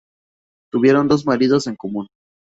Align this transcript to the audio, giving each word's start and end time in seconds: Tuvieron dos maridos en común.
Tuvieron 0.71 1.07
dos 1.07 1.27
maridos 1.27 1.67
en 1.67 1.75
común. 1.75 2.07